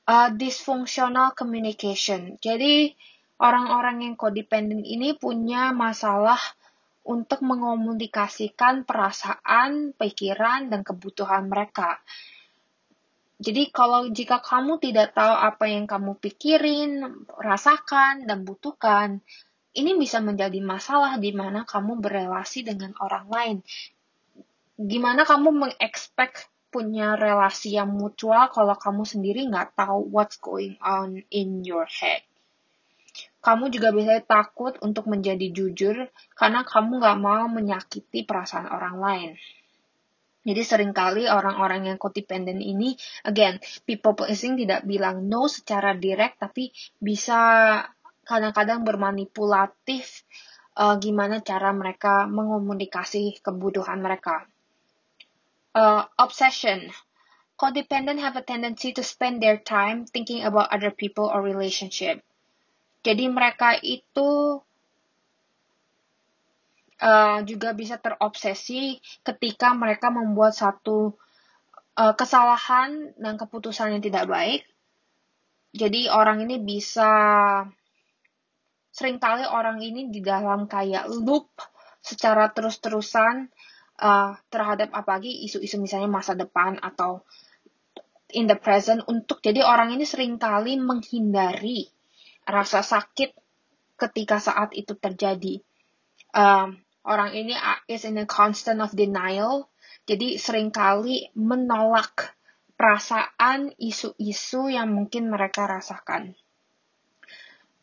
Uh, 0.06 0.30
dysfunctional 0.30 1.35
communication, 1.35 2.38
jadi 2.38 2.95
orang-orang 3.42 4.06
yang 4.06 4.14
codependent 4.14 4.87
ini 4.87 5.18
punya 5.18 5.75
masalah 5.75 6.38
untuk 7.06 7.42
mengomunikasikan 7.42 8.87
perasaan, 8.87 9.95
pikiran, 9.95 10.71
dan 10.71 10.83
kebutuhan 10.83 11.50
mereka. 11.50 12.02
Jadi 13.37 13.69
kalau 13.69 14.09
jika 14.09 14.40
kamu 14.40 14.81
tidak 14.81 15.12
tahu 15.12 15.35
apa 15.37 15.69
yang 15.69 15.85
kamu 15.85 16.16
pikirin, 16.16 17.05
rasakan, 17.37 18.25
dan 18.25 18.49
butuhkan, 18.49 19.21
ini 19.76 19.93
bisa 20.00 20.25
menjadi 20.25 20.57
masalah 20.64 21.21
di 21.21 21.37
mana 21.37 21.69
kamu 21.69 22.00
berelasi 22.00 22.64
dengan 22.64 22.97
orang 22.97 23.26
lain. 23.28 23.57
Gimana 24.81 25.28
kamu 25.28 25.52
mengekspek 25.52 26.49
punya 26.73 27.16
relasi 27.16 27.76
yang 27.76 27.93
mutual 27.93 28.49
kalau 28.52 28.76
kamu 28.76 29.05
sendiri 29.05 29.45
nggak 29.49 29.76
tahu 29.76 30.09
what's 30.12 30.40
going 30.40 30.81
on 30.81 31.21
in 31.28 31.61
your 31.61 31.85
head. 31.85 32.25
Kamu 33.45 33.69
juga 33.69 33.93
bisa 33.93 34.21
takut 34.25 34.76
untuk 34.81 35.09
menjadi 35.12 35.52
jujur 35.52 36.09
karena 36.37 36.64
kamu 36.64 37.00
nggak 37.00 37.21
mau 37.21 37.45
menyakiti 37.49 38.25
perasaan 38.25 38.69
orang 38.69 38.97
lain. 38.97 39.31
Jadi 40.47 40.62
sering 40.62 40.95
kali 40.95 41.26
orang-orang 41.26 41.91
yang 41.91 41.99
codependent 41.99 42.62
ini, 42.62 42.95
again, 43.26 43.59
people 43.83 44.15
pleasing 44.15 44.55
tidak 44.55 44.87
bilang 44.87 45.26
no 45.26 45.50
secara 45.50 45.99
direct, 45.99 46.38
tapi 46.38 46.71
bisa 47.03 47.83
kadang-kadang 48.23 48.87
bermanipulatif 48.87 50.23
uh, 50.79 50.95
gimana 51.03 51.43
cara 51.43 51.75
mereka 51.75 52.31
mengomunikasi 52.31 53.43
kebutuhan 53.43 53.99
mereka. 53.99 54.47
Uh, 55.75 56.07
obsession. 56.15 56.95
Codependent 57.57 58.21
have 58.21 58.37
a 58.37 58.45
tendency 58.45 58.93
to 58.93 59.03
spend 59.03 59.43
their 59.43 59.57
time 59.59 60.07
thinking 60.07 60.45
about 60.45 60.69
other 60.71 60.93
people 60.93 61.26
or 61.26 61.43
relationship. 61.43 62.21
Jadi 63.00 63.33
mereka 63.33 63.81
itu 63.81 64.61
uh, 67.00 67.41
juga 67.45 67.73
bisa 67.76 68.00
terobsesi 68.00 69.00
ketika 69.25 69.73
mereka 69.76 70.09
membuat 70.09 70.57
satu 70.57 71.17
uh, 71.97 72.15
kesalahan 72.17 73.17
dan 73.17 73.35
keputusan 73.37 73.97
yang 73.97 74.03
tidak 74.05 74.29
baik. 74.29 74.62
Jadi 75.76 76.09
orang 76.09 76.45
ini 76.49 76.57
bisa 76.57 77.11
sering 78.88 79.21
kali 79.21 79.45
orang 79.45 79.76
ini 79.85 80.09
di 80.09 80.25
dalam 80.25 80.65
kayak 80.65 81.12
loop 81.12 81.53
secara 82.00 82.49
terus-terusan 82.49 83.53
uh, 84.00 84.33
terhadap 84.49 84.88
apalagi 84.97 85.45
isu-isu 85.45 85.76
misalnya 85.76 86.09
masa 86.09 86.33
depan 86.33 86.81
atau 86.81 87.21
in 88.33 88.49
the 88.49 88.57
present 88.57 89.05
untuk 89.05 89.45
jadi 89.45 89.61
orang 89.61 89.93
ini 89.93 90.09
sering 90.09 90.41
kali 90.41 90.81
menghindari 90.81 91.93
rasa 92.49 92.81
sakit 92.81 93.37
ketika 94.00 94.41
saat 94.41 94.73
itu 94.73 94.97
terjadi. 94.97 95.61
Um, 96.33 96.86
orang 97.07 97.33
ini 97.33 97.55
is 97.87 98.03
in 98.03 98.19
a 98.19 98.27
constant 98.27 98.83
of 98.83 98.93
denial, 98.93 99.71
jadi 100.05 100.37
sering 100.37 100.75
kali 100.75 101.31
menolak 101.39 102.35
perasaan 102.77 103.73
isu-isu 103.81 104.69
yang 104.69 104.93
mungkin 104.93 105.33
mereka 105.33 105.65
rasakan. 105.65 106.37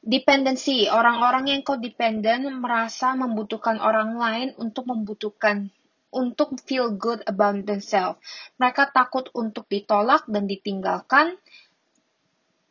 Dependency, 0.03 0.91
orang-orang 0.91 1.47
yang 1.47 1.61
codependent 1.63 2.43
merasa 2.59 3.15
membutuhkan 3.15 3.79
orang 3.79 4.19
lain 4.19 4.49
untuk 4.59 4.91
membutuhkan 4.91 5.71
untuk 6.13 6.59
feel 6.67 6.93
good 6.93 7.23
about 7.25 7.63
themselves. 7.65 8.19
Mereka 8.59 8.91
takut 8.91 9.31
untuk 9.33 9.65
ditolak 9.71 10.27
dan 10.27 10.45
ditinggalkan, 10.45 11.39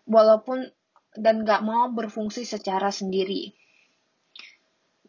walaupun 0.05 0.71
dan 1.17 1.45
gak 1.45 1.65
mau 1.65 1.89
berfungsi 1.93 2.45
secara 2.45 2.89
sendiri 2.93 3.53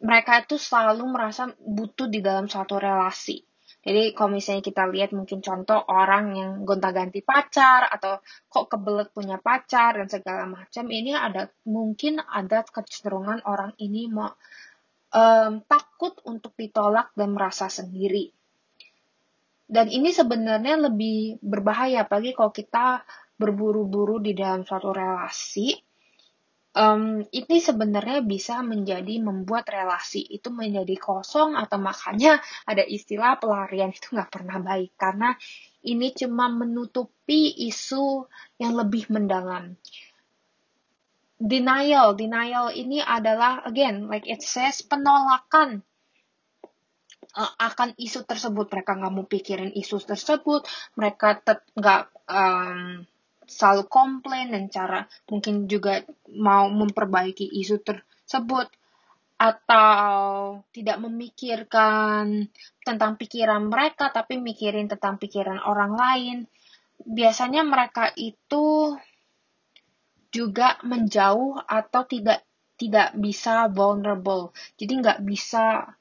mereka 0.04 0.44
itu 0.44 0.60
selalu 0.60 1.08
merasa 1.08 1.48
butuh 1.56 2.12
di 2.12 2.20
dalam 2.20 2.52
suatu 2.52 2.76
relasi. 2.76 3.40
Jadi 3.84 4.16
kalau 4.16 4.40
misalnya 4.40 4.64
kita 4.64 4.88
lihat 4.88 5.12
mungkin 5.12 5.44
contoh 5.44 5.76
orang 5.92 6.36
yang 6.40 6.52
gonta-ganti 6.64 7.20
pacar 7.20 7.92
atau 7.92 8.24
kok 8.48 8.72
kebelet 8.72 9.12
punya 9.12 9.40
pacar 9.44 10.00
dan 10.00 10.08
segala 10.08 10.48
macam, 10.48 10.88
ini 10.88 11.12
ada 11.12 11.52
mungkin 11.68 12.24
ada 12.24 12.64
kecenderungan 12.64 13.44
orang 13.44 13.76
ini 13.84 14.08
mau 14.08 14.32
um, 15.12 15.60
takut 15.68 16.16
untuk 16.24 16.56
ditolak 16.56 17.12
dan 17.16 17.36
merasa 17.36 17.68
sendiri. 17.68 18.32
Dan 19.68 19.92
ini 19.92 20.16
sebenarnya 20.16 20.80
lebih 20.88 21.44
berbahaya, 21.44 22.08
apalagi 22.08 22.32
kalau 22.36 22.56
kita 22.56 23.04
berburu-buru 23.36 24.24
di 24.24 24.32
dalam 24.32 24.64
suatu 24.64 24.96
relasi 24.96 25.76
um, 26.74 27.22
ini 27.30 27.58
sebenarnya 27.62 28.26
bisa 28.26 28.60
menjadi 28.66 29.22
membuat 29.22 29.70
relasi. 29.70 30.26
Itu 30.26 30.50
menjadi 30.50 30.98
kosong 30.98 31.56
atau 31.56 31.78
makanya 31.78 32.42
ada 32.66 32.84
istilah 32.84 33.38
pelarian. 33.38 33.94
Itu 33.94 34.18
nggak 34.18 34.32
pernah 34.34 34.58
baik. 34.60 34.98
Karena 34.98 35.34
ini 35.86 36.12
cuma 36.18 36.50
menutupi 36.50 37.54
isu 37.70 38.26
yang 38.58 38.74
lebih 38.78 39.10
mendalam. 39.14 39.78
Denial, 41.44 42.16
denial 42.16 42.72
ini 42.72 43.04
adalah 43.04 43.68
again 43.68 44.08
like 44.08 44.26
it 44.26 44.42
says 44.42 44.82
penolakan. 44.86 45.86
Uh, 47.34 47.50
akan 47.58 47.98
isu 47.98 48.30
tersebut. 48.30 48.70
Mereka 48.70 48.94
nggak 48.94 49.14
mau 49.14 49.26
pikirin 49.26 49.74
isu 49.74 49.98
tersebut, 50.06 50.70
mereka 50.94 51.42
nggak 51.74 52.14
um, 52.30 53.02
selalu 53.48 53.88
komplain 53.88 54.52
dan 54.52 54.68
cara 54.72 55.06
mungkin 55.30 55.68
juga 55.68 56.04
mau 56.34 56.68
memperbaiki 56.72 57.48
isu 57.60 57.82
tersebut 57.84 58.68
atau 59.38 60.62
tidak 60.72 60.98
memikirkan 61.04 62.48
tentang 62.86 63.20
pikiran 63.20 63.68
mereka 63.68 64.08
tapi 64.14 64.40
mikirin 64.40 64.88
tentang 64.88 65.20
pikiran 65.20 65.60
orang 65.68 65.94
lain. 65.98 66.38
Biasanya 67.04 67.68
mereka 67.68 68.16
itu 68.16 68.96
juga 70.32 70.80
menjauh 70.88 71.60
atau 71.68 72.02
tidak 72.08 72.48
tidak 72.80 73.14
bisa 73.20 73.68
vulnerable. 73.70 74.56
Jadi 74.80 74.94
nggak 75.04 75.20
bisa 75.28 75.92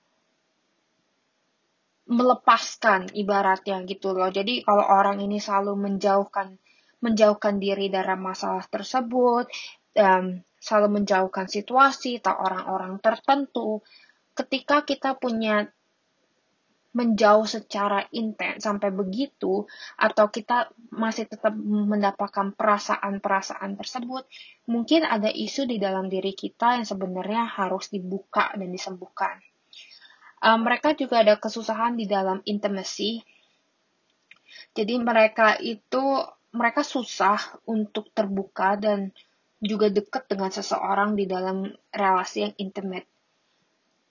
melepaskan 2.09 3.11
ibaratnya 3.14 3.83
gitu 3.88 4.12
loh. 4.12 4.28
Jadi 4.28 4.62
kalau 4.62 4.85
orang 4.85 5.18
ini 5.22 5.38
selalu 5.38 5.78
menjauhkan 5.78 6.61
menjauhkan 7.03 7.59
diri 7.59 7.91
dari 7.91 8.15
masalah 8.15 8.65
tersebut, 8.71 9.51
um, 9.99 10.41
selalu 10.62 11.03
menjauhkan 11.03 11.51
situasi 11.51 12.23
atau 12.23 12.38
orang-orang 12.38 13.03
tertentu. 13.03 13.83
Ketika 14.33 14.87
kita 14.87 15.19
punya 15.19 15.67
menjauh 16.93 17.49
secara 17.49 18.05
intens 18.12 18.69
sampai 18.69 18.93
begitu, 18.93 19.65
atau 19.97 20.29
kita 20.29 20.69
masih 20.93 21.25
tetap 21.25 21.57
mendapatkan 21.57 22.53
perasaan-perasaan 22.53 23.81
tersebut, 23.81 24.29
mungkin 24.69 25.09
ada 25.09 25.33
isu 25.33 25.65
di 25.65 25.81
dalam 25.81 26.12
diri 26.12 26.37
kita 26.37 26.79
yang 26.81 26.87
sebenarnya 26.87 27.49
harus 27.49 27.88
dibuka 27.88 28.53
dan 28.53 28.69
disembuhkan. 28.69 29.41
Um, 30.45 30.69
mereka 30.69 30.93
juga 30.93 31.25
ada 31.25 31.41
kesusahan 31.41 31.97
di 31.97 32.05
dalam 32.05 32.45
intimacy. 32.45 33.25
Jadi 34.77 34.95
mereka 35.01 35.57
itu 35.62 36.21
mereka 36.53 36.85
susah 36.85 37.41
untuk 37.65 38.12
terbuka 38.12 38.77
dan 38.77 39.12
juga 39.62 39.88
dekat 39.88 40.29
dengan 40.29 40.53
seseorang 40.53 41.17
di 41.17 41.25
dalam 41.25 41.71
relasi 41.95 42.49
yang 42.51 42.55
intimate. 42.61 43.09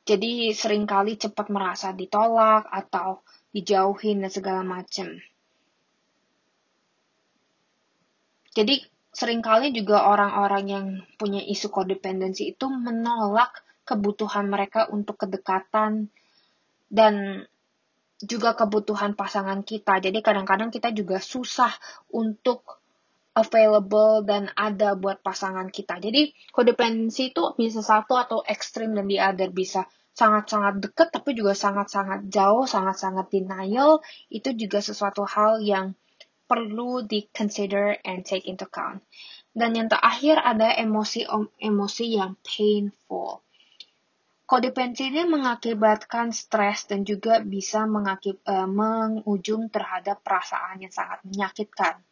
Jadi 0.02 0.50
sering 0.58 0.90
kali 0.90 1.20
cepat 1.20 1.54
merasa 1.54 1.94
ditolak 1.94 2.66
atau 2.66 3.22
dijauhin 3.54 4.26
dan 4.26 4.32
segala 4.34 4.66
macam. 4.66 5.22
Jadi 8.52 8.84
sering 9.12 9.44
kali 9.44 9.76
juga 9.76 10.08
orang-orang 10.08 10.64
yang 10.68 10.86
punya 11.20 11.44
isu 11.44 11.70
kodependensi 11.70 12.56
itu 12.56 12.66
menolak 12.68 13.64
kebutuhan 13.86 14.48
mereka 14.48 14.88
untuk 14.90 15.20
kedekatan 15.20 16.08
dan 16.88 17.46
juga 18.26 18.54
kebutuhan 18.54 19.18
pasangan 19.18 19.66
kita. 19.66 19.98
Jadi 19.98 20.22
kadang-kadang 20.22 20.70
kita 20.70 20.94
juga 20.94 21.18
susah 21.18 21.74
untuk 22.14 22.82
available 23.32 24.28
dan 24.28 24.52
ada 24.54 24.94
buat 24.94 25.24
pasangan 25.24 25.72
kita. 25.72 25.98
Jadi 26.04 26.36
codependency 26.52 27.32
itu 27.32 27.56
bisa 27.56 27.80
satu 27.80 28.20
atau 28.20 28.44
ekstrim 28.44 28.92
dan 28.92 29.08
di 29.08 29.18
other 29.18 29.50
bisa 29.50 29.88
sangat-sangat 30.12 30.84
dekat 30.84 31.08
tapi 31.16 31.32
juga 31.32 31.56
sangat-sangat 31.56 32.28
jauh, 32.28 32.68
sangat-sangat 32.68 33.32
denial. 33.32 34.04
Itu 34.28 34.52
juga 34.54 34.84
sesuatu 34.84 35.24
hal 35.24 35.64
yang 35.64 35.96
perlu 36.52 37.08
di 37.08 37.32
consider 37.32 37.96
and 38.04 38.28
take 38.28 38.44
into 38.44 38.68
account. 38.68 39.00
Dan 39.56 39.76
yang 39.76 39.88
terakhir 39.88 40.40
ada 40.40 40.76
emosi-emosi 40.76 42.06
yang 42.12 42.36
painful. 42.44 43.40
Kodependensi 44.52 45.08
ini 45.08 45.24
mengakibatkan 45.24 46.36
stres 46.36 46.84
dan 46.84 47.08
juga 47.08 47.40
bisa 47.40 47.88
mengakib, 47.88 48.44
uh, 48.44 48.68
mengujung 48.68 49.72
terhadap 49.72 50.20
perasaan 50.28 50.84
yang 50.84 50.92
sangat 50.92 51.24
menyakitkan. 51.24 52.04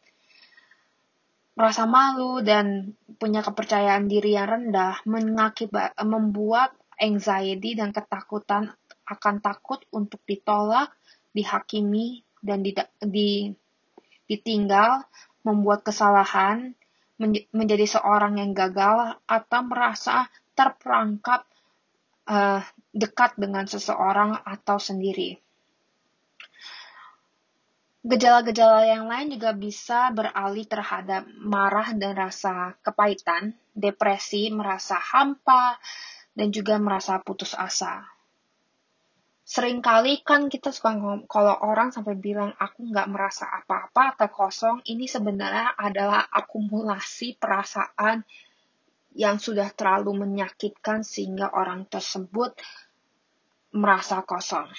Merasa 1.60 1.84
malu 1.84 2.40
dan 2.40 2.96
punya 3.20 3.44
kepercayaan 3.44 4.08
diri 4.08 4.40
yang 4.40 4.48
rendah 4.48 5.04
mengakibat 5.04 6.00
membuat 6.08 6.72
anxiety 6.96 7.76
dan 7.76 7.92
ketakutan 7.92 8.72
akan 9.04 9.44
takut 9.44 9.84
untuk 9.92 10.24
ditolak, 10.24 10.96
dihakimi, 11.36 12.24
dan 12.40 12.64
di, 12.64 12.72
di, 13.04 13.52
ditinggal, 14.32 15.04
membuat 15.44 15.84
kesalahan, 15.84 16.72
menjadi 17.52 18.00
seorang 18.00 18.40
yang 18.40 18.56
gagal, 18.56 19.20
atau 19.28 19.60
merasa 19.68 20.32
terperangkap 20.56 21.44
uh, 22.30 22.62
dekat 22.94 23.36
dengan 23.42 23.66
seseorang 23.66 24.38
atau 24.46 24.78
sendiri. 24.78 25.42
Gejala-gejala 28.00 28.88
yang 28.88 29.12
lain 29.12 29.36
juga 29.36 29.52
bisa 29.52 30.08
beralih 30.16 30.64
terhadap 30.64 31.28
marah 31.36 31.92
dan 31.92 32.16
rasa 32.16 32.80
kepahitan, 32.80 33.58
depresi, 33.76 34.48
merasa 34.54 34.96
hampa, 34.96 35.76
dan 36.32 36.54
juga 36.56 36.80
merasa 36.80 37.20
putus 37.20 37.52
asa 37.52 38.08
sering 39.50 39.82
kali 39.82 40.22
kan 40.22 40.46
kita 40.46 40.70
suka 40.70 40.94
kalau 41.26 41.58
orang 41.66 41.90
sampai 41.90 42.14
bilang 42.14 42.54
aku 42.62 42.86
nggak 42.94 43.10
merasa 43.10 43.50
apa-apa 43.50 44.14
atau 44.14 44.30
kosong, 44.30 44.78
ini 44.86 45.10
sebenarnya 45.10 45.74
adalah 45.74 46.30
akumulasi 46.30 47.34
perasaan 47.42 48.22
yang 49.14 49.42
sudah 49.42 49.74
terlalu 49.74 50.26
menyakitkan 50.26 51.02
sehingga 51.02 51.50
orang 51.54 51.90
tersebut 51.90 52.54
merasa 53.74 54.22
kosong. 54.26 54.70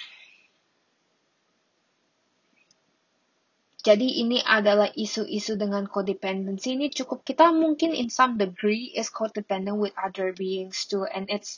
Jadi 3.81 4.21
ini 4.21 4.37
adalah 4.45 4.93
isu-isu 4.93 5.57
dengan 5.57 5.89
codependency 5.89 6.77
ini 6.77 6.93
cukup 6.93 7.25
kita 7.25 7.49
mungkin 7.49 7.97
in 7.97 8.13
some 8.13 8.37
degree 8.37 8.93
is 8.93 9.09
codependent 9.09 9.81
with 9.81 9.97
other 9.97 10.29
beings 10.37 10.85
too 10.85 11.01
and 11.09 11.25
it's 11.33 11.57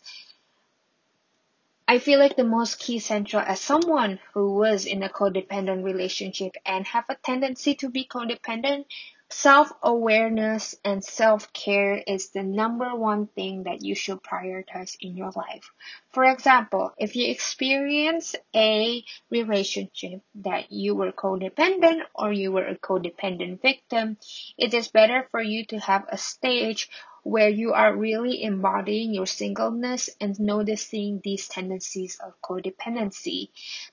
I 1.84 2.00
feel 2.00 2.24
like 2.24 2.40
the 2.40 2.48
most 2.48 2.80
key 2.80 3.04
central 3.04 3.44
as 3.44 3.60
someone 3.60 4.24
who 4.32 4.56
was 4.56 4.88
in 4.88 5.04
a 5.04 5.12
codependent 5.12 5.84
relationship 5.84 6.56
and 6.64 6.88
have 6.88 7.12
a 7.12 7.20
tendency 7.20 7.76
to 7.84 7.92
be 7.92 8.08
codependent 8.08 8.88
Self-awareness 9.36 10.76
and 10.86 11.04
self-care 11.04 11.96
is 11.96 12.30
the 12.30 12.44
number 12.44 12.96
one 12.96 13.26
thing 13.26 13.64
that 13.64 13.84
you 13.84 13.96
should 13.96 14.22
prioritize 14.22 14.96
in 15.02 15.18
your 15.18 15.32
life. 15.32 15.72
For 16.12 16.24
example, 16.24 16.94
if 17.00 17.16
you 17.16 17.30
experience 17.30 18.36
a 18.56 19.04
relationship 19.32 20.22
that 20.36 20.72
you 20.72 20.94
were 20.96 21.12
codependent 21.12 22.02
or 22.14 22.32
you 22.32 22.52
were 22.52 22.68
a 22.68 22.78
codependent 22.78 23.62
victim, 23.62 24.18
it 24.58 24.74
is 24.76 24.88
better 24.90 25.28
for 25.32 25.42
you 25.42 25.66
to 25.66 25.80
have 25.80 26.06
a 26.10 26.18
stage 26.18 26.90
where 27.24 27.50
you 27.50 27.74
are 27.74 27.98
really 27.98 28.44
embodying 28.44 29.16
your 29.16 29.26
singleness 29.26 30.12
and 30.22 30.40
noticing 30.40 31.20
these 31.24 31.48
tendencies 31.48 32.20
of 32.24 32.40
codependency 32.42 33.50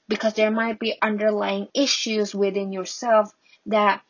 because 0.07 0.35
there 0.35 0.51
might 0.51 0.79
be 0.79 0.99
underlying 1.01 1.67
issues 1.73 2.35
within 2.35 2.73
yourself 2.73 3.33
that 3.67 4.03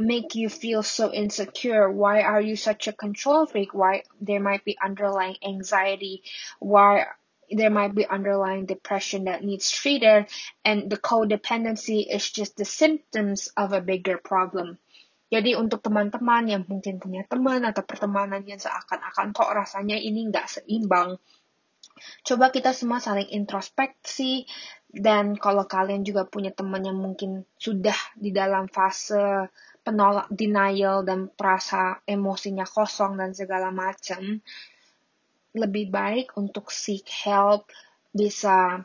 make 0.00 0.34
you 0.34 0.48
feel 0.48 0.82
so 0.82 1.12
insecure? 1.12 1.92
Why 1.92 2.22
are 2.22 2.40
you 2.40 2.56
such 2.56 2.88
a 2.88 2.96
control 2.96 3.46
freak? 3.46 3.74
Why 3.74 4.02
there 4.20 4.40
might 4.40 4.64
be 4.64 4.78
underlying 4.80 5.36
anxiety? 5.44 6.24
Why 6.58 7.06
there 7.50 7.70
might 7.70 7.94
be 7.94 8.06
underlying 8.06 8.64
depression 8.64 9.24
that 9.24 9.44
needs 9.44 9.70
treated 9.70 10.26
and 10.64 10.88
the 10.88 10.96
codependency 10.96 12.06
is 12.08 12.30
just 12.30 12.56
the 12.56 12.64
symptoms 12.64 13.52
of 13.56 13.72
a 13.72 13.82
bigger 13.82 14.18
problem. 14.18 14.78
Jadi 15.30 15.54
untuk 15.54 15.78
teman-teman 15.82 16.50
yang 16.50 16.62
mungkin 16.66 16.98
punya 16.98 17.22
teman 17.22 17.62
atau 17.62 17.86
pertemanan 17.86 18.42
yang 18.42 18.58
seakan-akan 18.58 19.30
kok 19.30 19.50
rasanya 19.54 19.94
ini 19.94 20.26
nggak 20.26 20.58
seimbang, 20.58 21.22
coba 22.26 22.50
kita 22.50 22.74
semua 22.74 22.98
saling 22.98 23.30
introspeksi 23.30 24.42
dan 24.90 25.38
kalau 25.38 25.70
kalian 25.70 26.02
juga 26.02 26.26
punya 26.26 26.50
teman 26.50 26.82
yang 26.82 26.98
mungkin 26.98 27.46
sudah 27.54 27.94
di 28.18 28.34
dalam 28.34 28.66
fase 28.66 29.46
penolak 29.80 30.28
denial 30.28 31.02
dan 31.02 31.32
perasa 31.32 31.98
emosinya 32.04 32.68
kosong 32.68 33.16
dan 33.16 33.32
segala 33.32 33.72
macam 33.72 34.40
lebih 35.56 35.90
baik 35.90 36.36
untuk 36.38 36.70
seek 36.70 37.08
help 37.10 37.66
bisa 38.14 38.84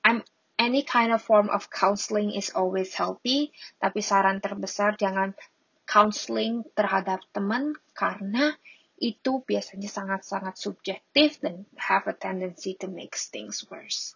I'm 0.00 0.24
any 0.56 0.84
kind 0.84 1.12
of 1.12 1.20
form 1.20 1.52
of 1.52 1.68
counseling 1.68 2.32
is 2.32 2.52
always 2.56 2.96
healthy 2.96 3.52
tapi 3.76 4.00
saran 4.00 4.40
terbesar 4.40 4.96
jangan 4.96 5.36
counseling 5.84 6.62
terhadap 6.72 7.20
teman 7.34 7.74
karena 7.92 8.54
itu 9.00 9.40
biasanya 9.42 9.88
sangat-sangat 9.88 10.60
subjektif 10.60 11.40
dan 11.40 11.64
have 11.80 12.04
a 12.04 12.14
tendency 12.14 12.76
to 12.76 12.86
make 12.86 13.16
things 13.16 13.64
worse. 13.72 14.12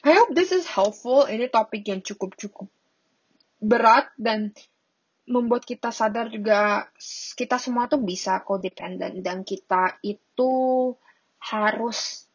I 0.00 0.16
hope 0.16 0.32
this 0.32 0.56
is 0.56 0.64
helpful. 0.64 1.28
Ini 1.28 1.52
topik 1.52 1.84
yang 1.84 2.00
cukup-cukup 2.00 2.72
berat 3.60 4.08
dan 4.16 4.56
membuat 5.30 5.62
kita 5.62 5.94
sadar 5.94 6.26
juga 6.32 6.90
kita 7.38 7.60
semua 7.60 7.86
tuh 7.86 8.02
bisa 8.02 8.42
codependent 8.42 9.22
dan 9.22 9.46
kita 9.46 10.00
itu 10.02 10.52
harus 11.38 12.26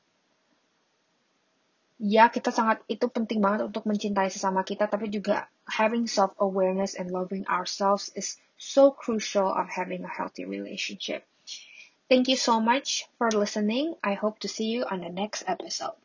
ya 1.99 2.31
kita 2.31 2.55
sangat 2.55 2.79
itu 2.87 3.07
penting 3.11 3.43
banget 3.43 3.67
untuk 3.67 3.83
mencintai 3.83 4.31
sesama 4.31 4.63
kita 4.63 4.87
tapi 4.87 5.11
juga 5.11 5.51
having 5.67 6.07
self 6.07 6.31
awareness 6.39 6.95
and 6.95 7.11
loving 7.11 7.43
ourselves 7.51 8.13
is 8.15 8.39
so 8.55 8.91
crucial 8.91 9.51
of 9.51 9.67
having 9.67 10.03
a 10.05 10.11
healthy 10.11 10.47
relationship. 10.47 11.27
Thank 12.07 12.29
you 12.29 12.37
so 12.37 12.61
much 12.61 13.09
for 13.17 13.33
listening. 13.33 13.97
I 14.05 14.13
hope 14.13 14.39
to 14.45 14.47
see 14.47 14.69
you 14.69 14.85
on 14.85 15.01
the 15.01 15.09
next 15.09 15.43
episode. 15.49 15.97